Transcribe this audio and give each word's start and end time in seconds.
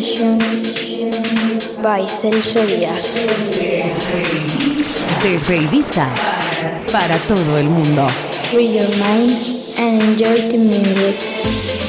session 0.00 0.38
by 1.82 2.06
Celso 2.06 2.64
Díaz. 2.66 3.14
Desde 5.22 5.56
Ibiza, 5.58 6.08
para 6.90 7.18
todo 7.28 7.58
el 7.58 7.68
mundo. 7.68 8.06
Free 8.50 8.78
your 8.78 8.88
mind 8.96 9.30
and 9.78 10.02
enjoy 10.02 10.40
the 10.50 10.58
music. 10.58 11.79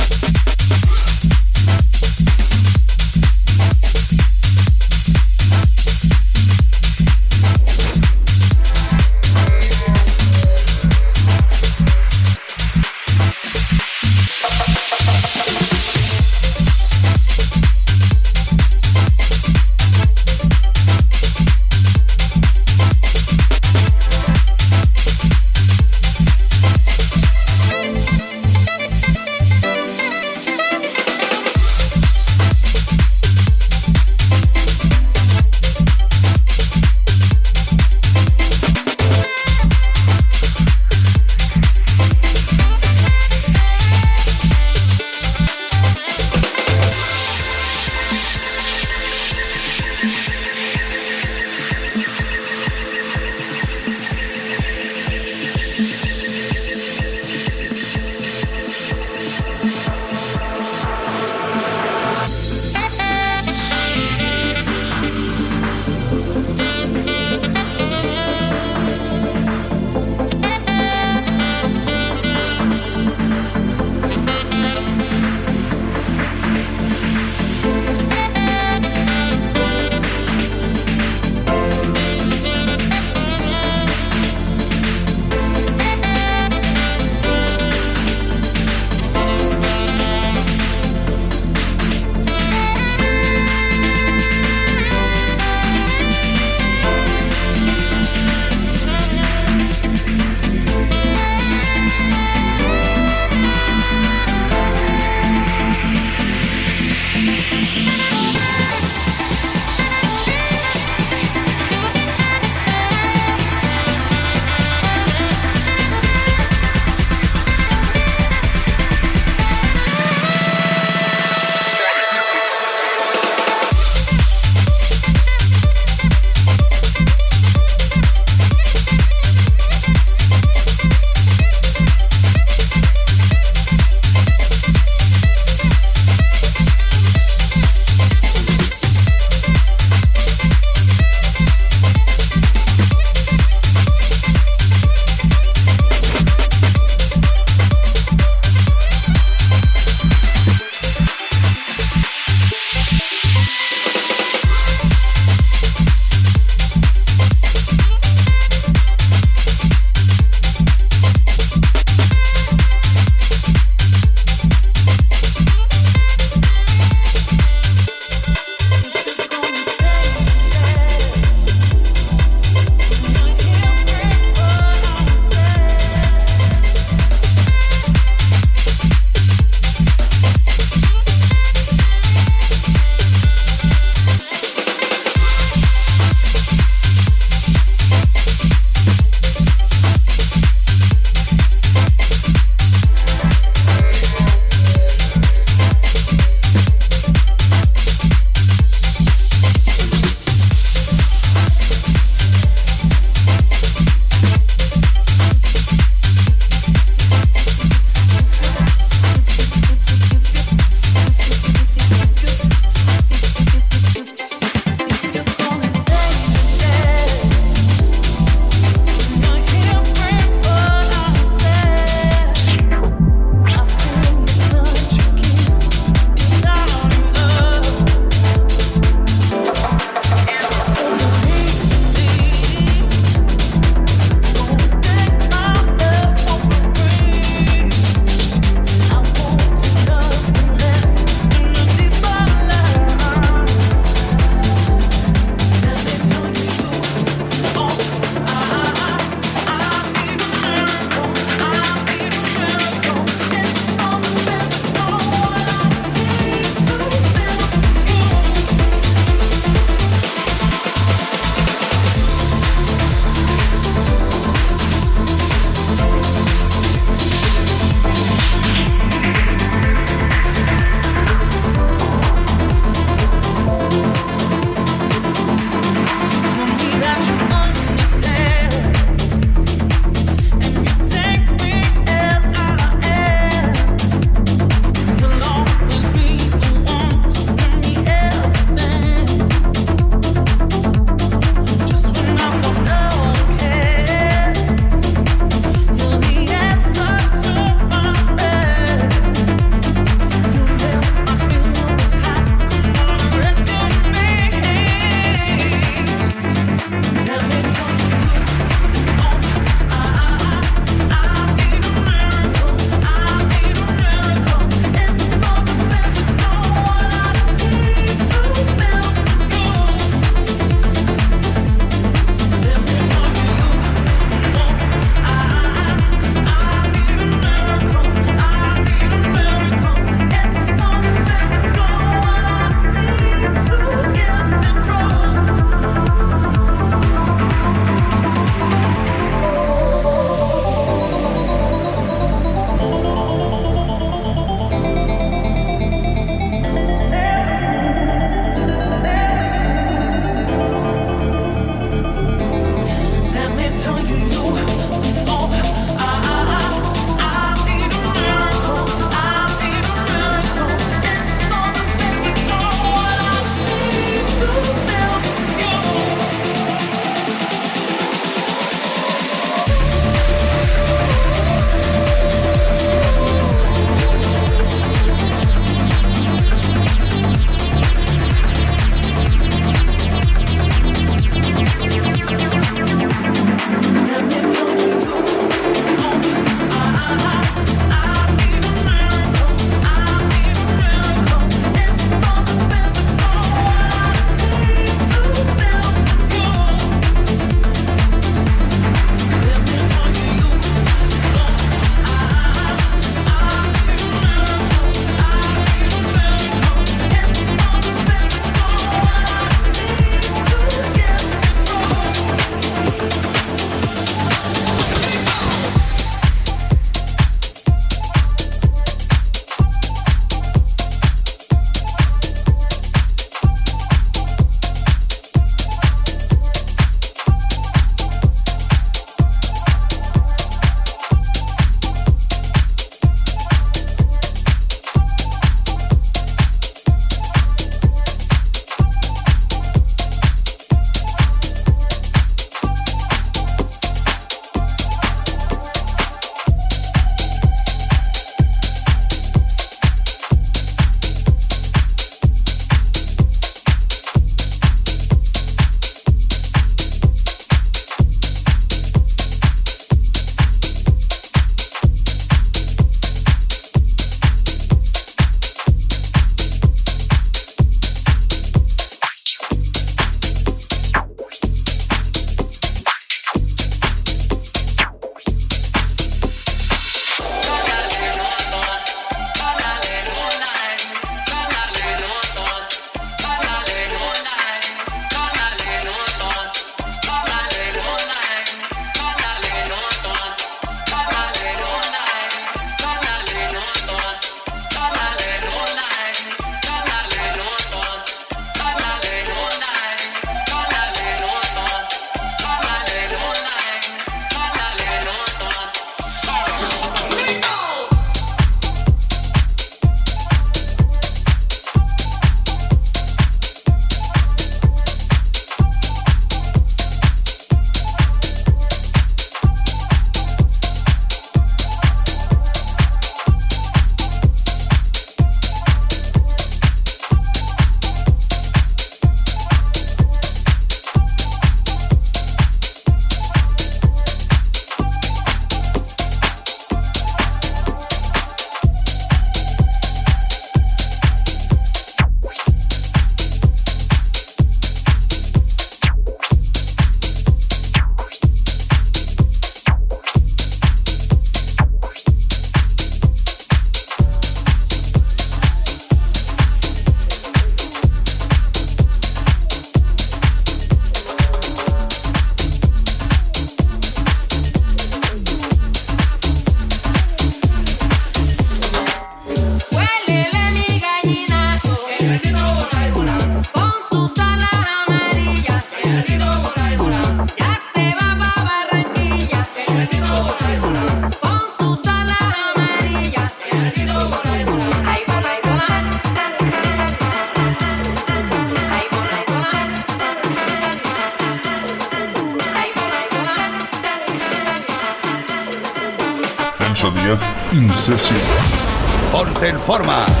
Ponte 599.21 600.00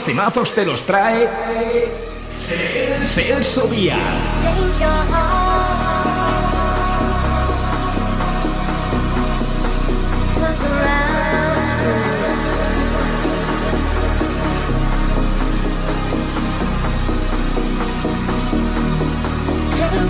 forma. 0.00 0.22
temazos 0.22 0.54
te 0.54 0.64
los 0.64 0.82
trae 0.84 1.28
Celso 3.14 3.66
Díaz. 3.68 3.98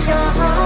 Your 0.09 0.15
heart. 0.15 0.58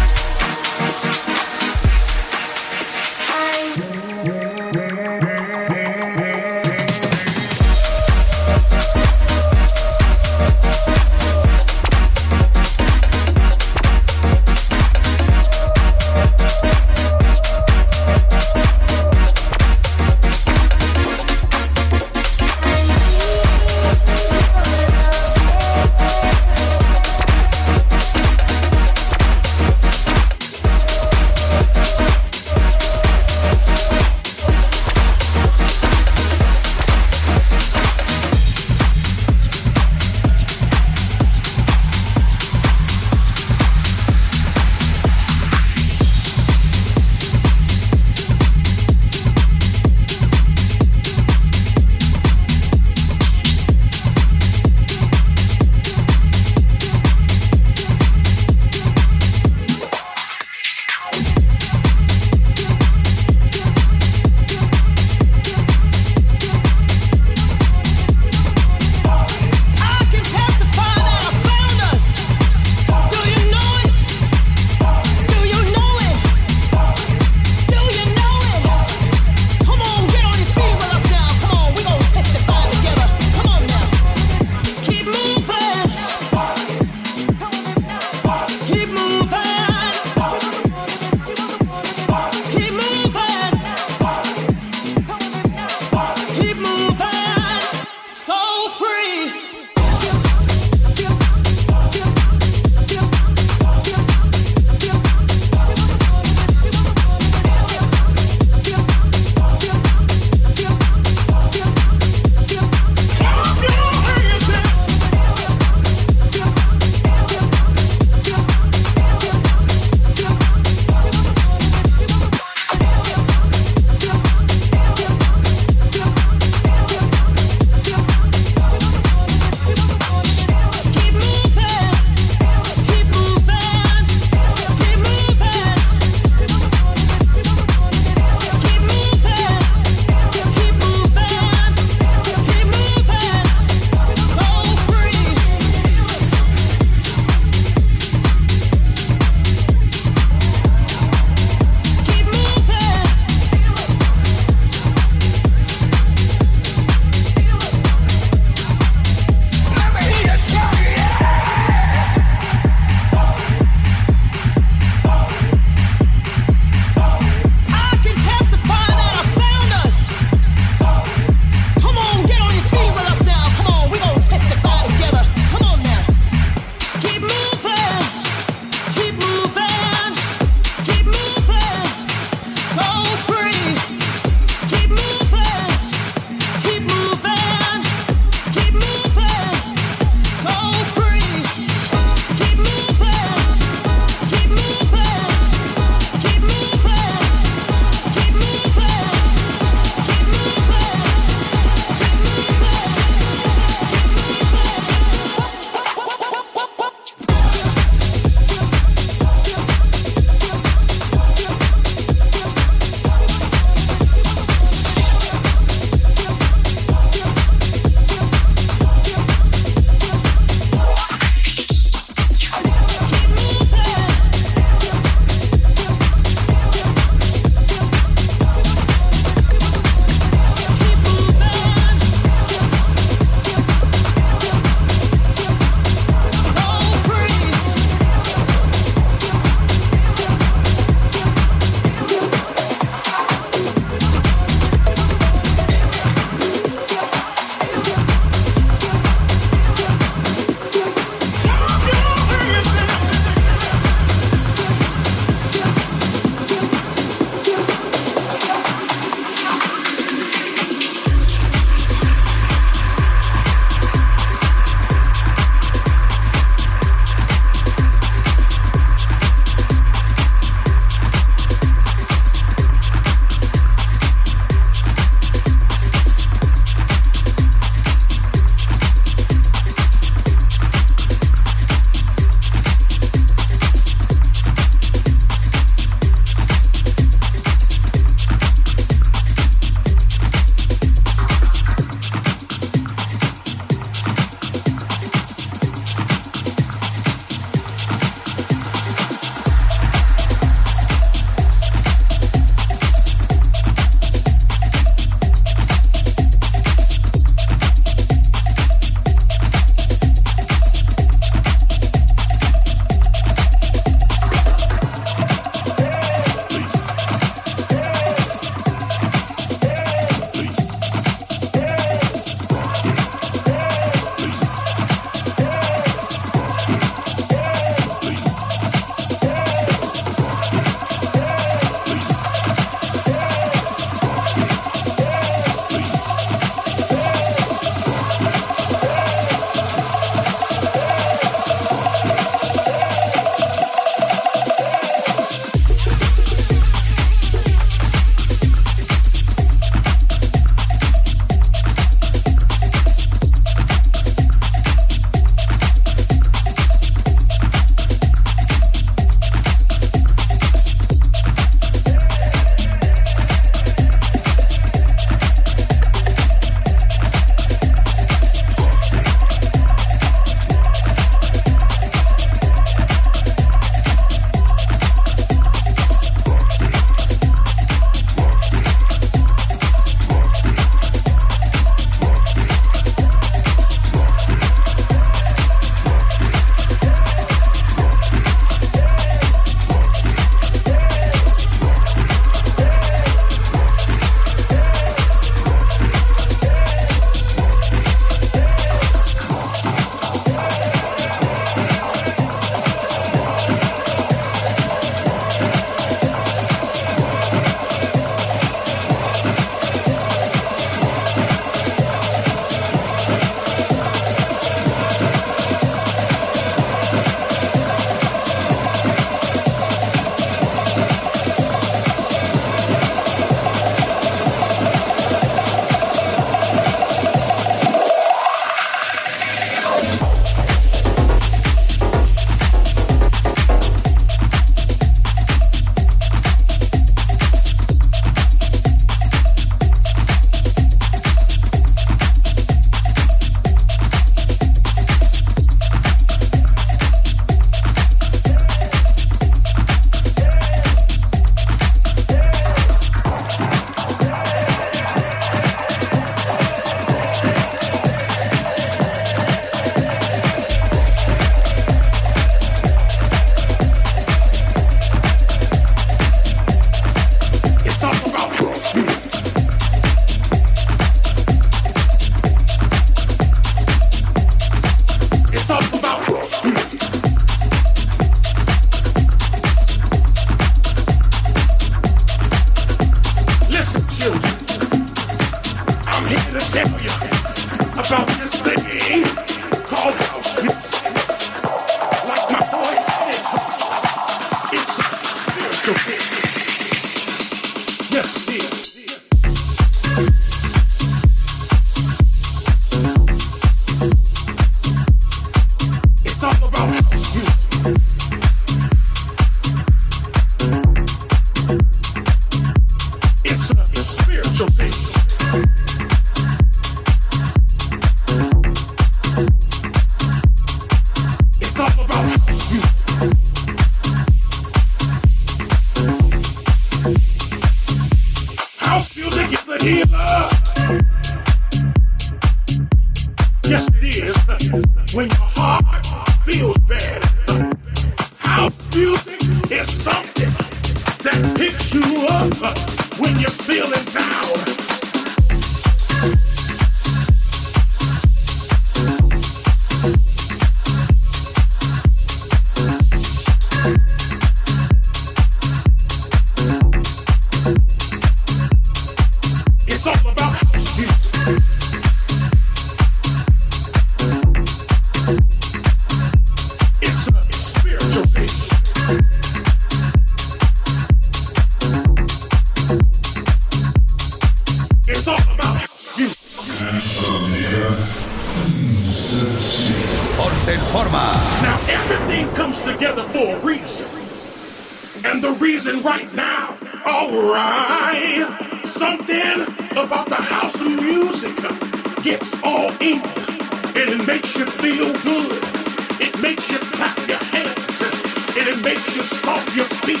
makes 598.84 598.96
you 598.96 599.02
stomp 599.02 599.56
your 599.56 599.66
feet. 599.84 600.00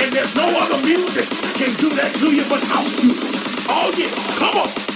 And 0.00 0.12
there's 0.12 0.34
no 0.34 0.44
other 0.44 0.80
music 0.86 1.28
can 1.56 1.72
do 1.76 1.88
that 1.96 2.14
to 2.20 2.34
you 2.34 2.44
but 2.48 2.62
house 2.64 3.02
music. 3.02 3.66
Oh 3.68 3.92
yeah, 3.96 4.10
come 4.38 4.62
on. 4.62 4.95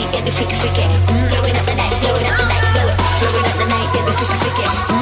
night, 0.00 0.14
yeah, 0.14 0.24
be 0.24 0.30
freaky, 0.30 0.54
freaky. 0.54 0.82
Blowing 1.06 1.56
up 1.56 1.66
the 1.66 1.74
night, 1.74 1.90
blowing 2.02 2.26
up 2.26 2.36
the 2.38 2.44
night, 2.44 2.62
blowing 3.20 3.44
up 3.44 3.56
the 3.58 3.66
night, 3.66 3.88
yeah, 3.94 4.12
freaky, 4.12 4.36
freaky. 4.44 4.97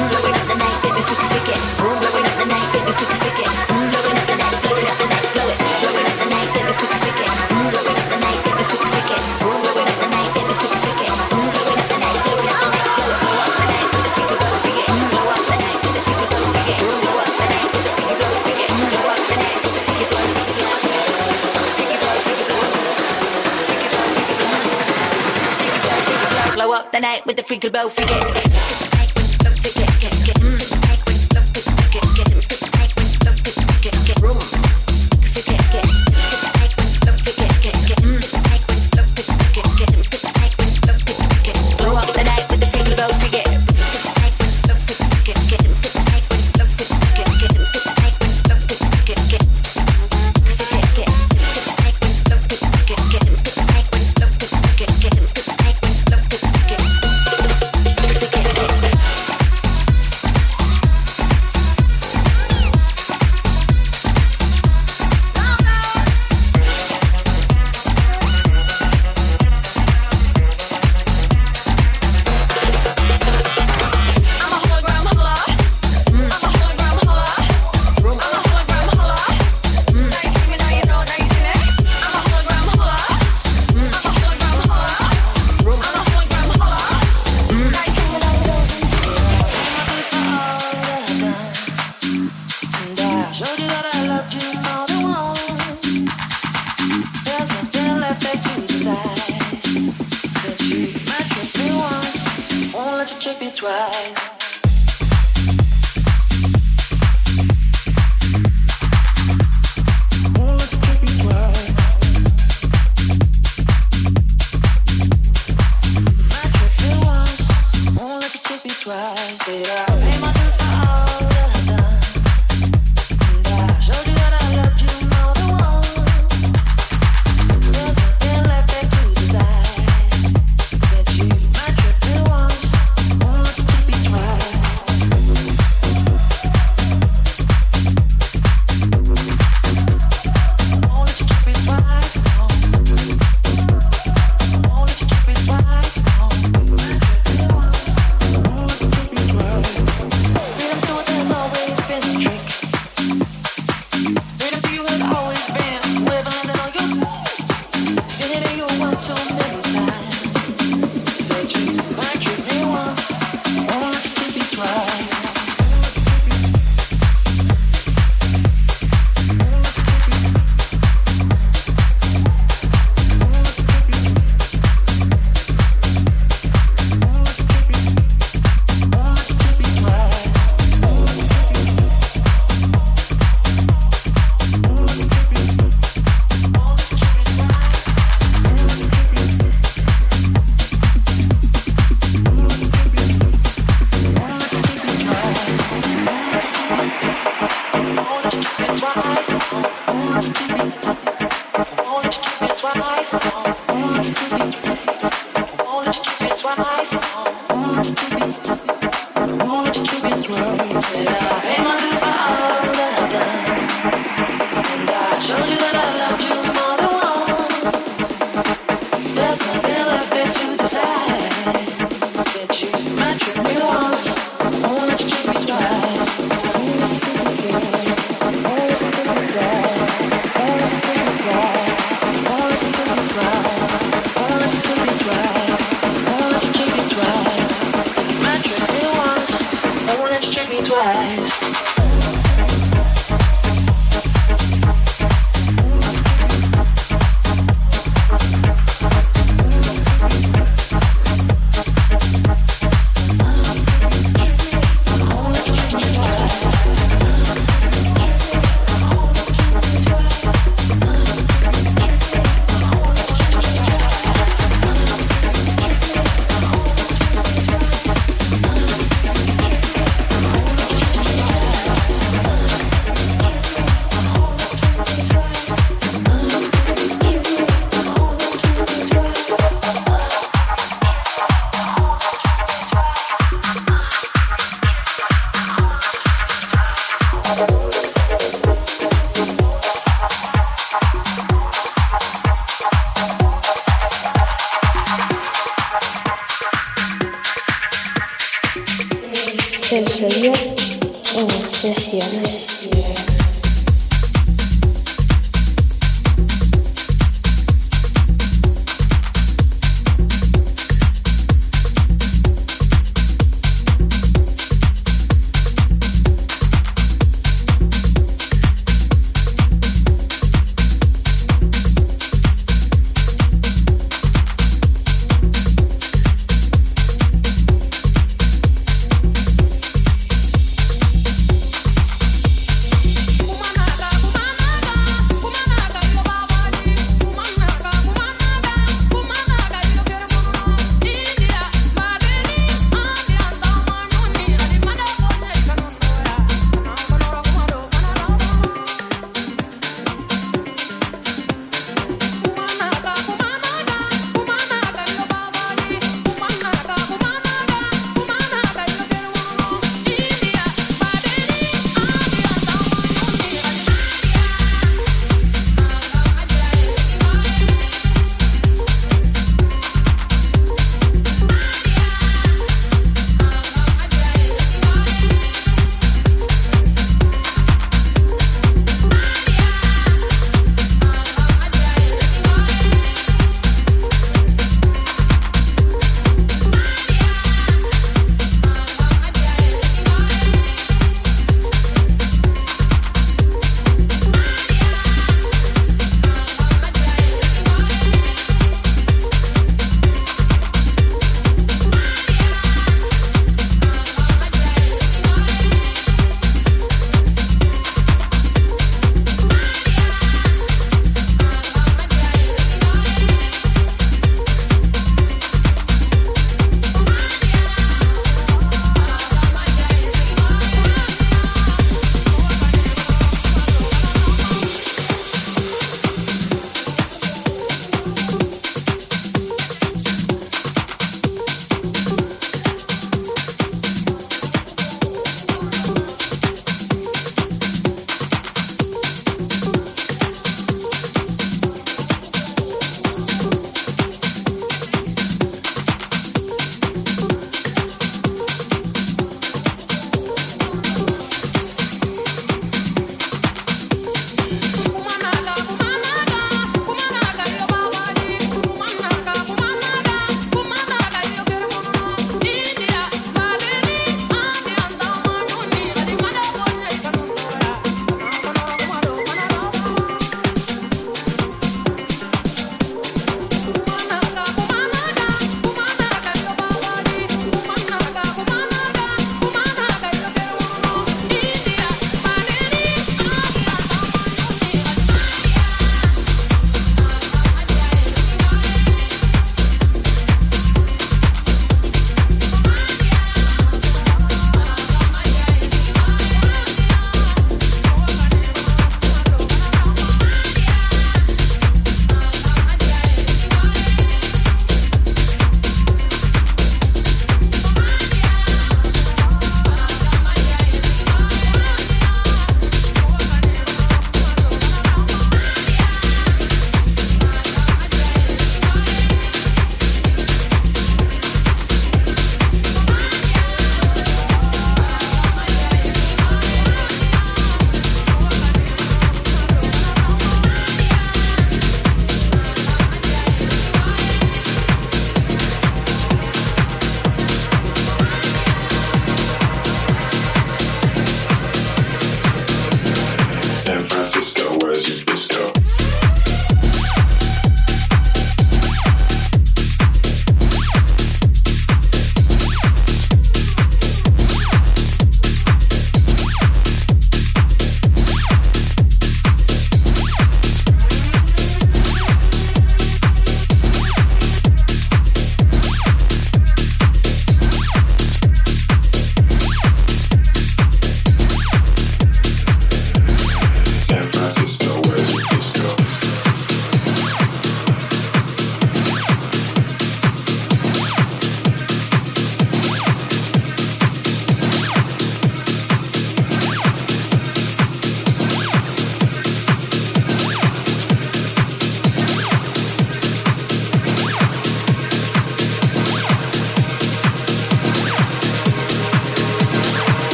freak 27.47 27.63
about 27.63 27.93
forget. 27.93 28.46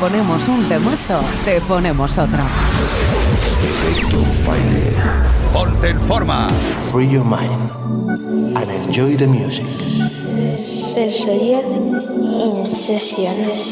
Ponemos 0.00 0.46
un 0.48 0.68
temazo, 0.68 1.20
te 1.44 1.60
ponemos 1.60 2.18
otro. 2.18 2.38
Ponte 5.52 5.88
en 5.88 6.00
forma. 6.00 6.48
Free 6.92 7.08
your 7.08 7.24
mind 7.24 7.70
and 8.56 8.70
enjoy 8.70 9.16
the 9.16 9.26
music. 9.26 9.66
Sesiones. 12.64 13.68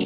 you. 0.00 0.05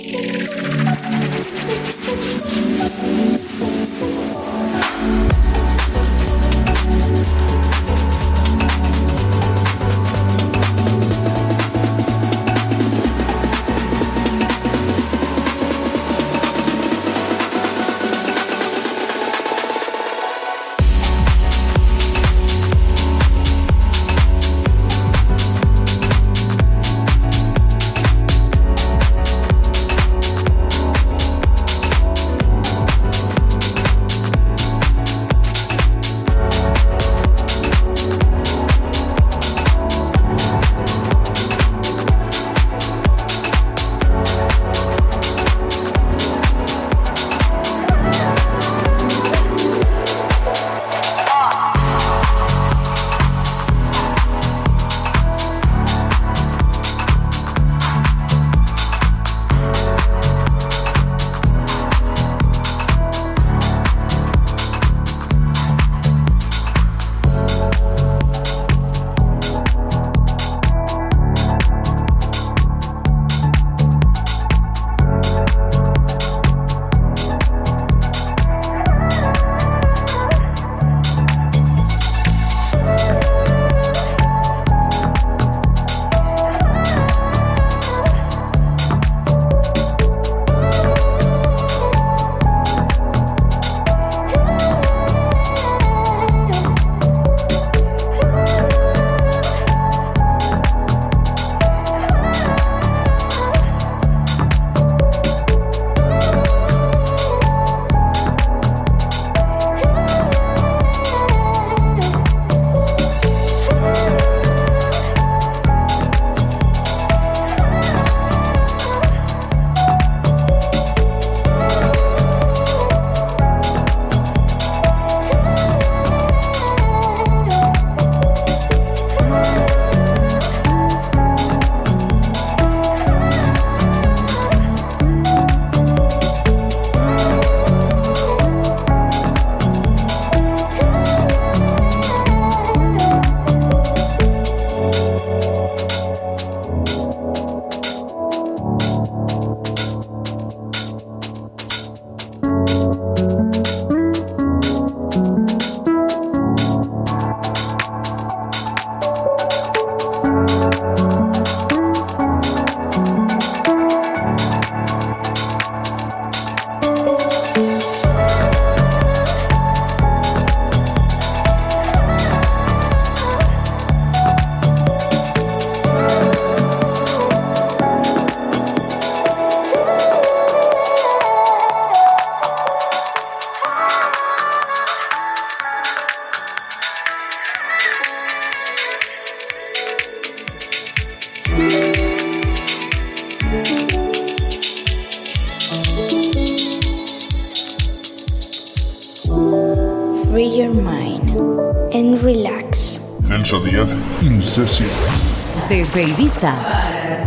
Desde 205.94 206.30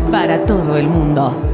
para 0.10 0.45
todo 0.45 0.77
el 0.77 0.88
mundo. 0.88 1.52